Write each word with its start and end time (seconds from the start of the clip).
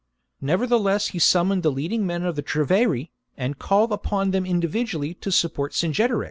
Nevertheless 0.41 1.09
he 1.09 1.19
sum 1.19 1.49
moned 1.49 1.61
the 1.61 1.71
leading 1.71 2.07
men 2.07 2.23
of 2.23 2.35
the 2.35 2.41
Treveri, 2.41 3.11
and 3.37 3.59
called 3.59 3.91
upon 3.91 4.31
them 4.31 4.47
individually 4.47 5.13
to 5.13 5.31
support 5.31 5.73
Cingetorix. 5.75 6.19